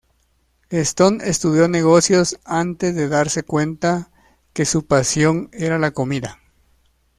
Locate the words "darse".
3.07-3.43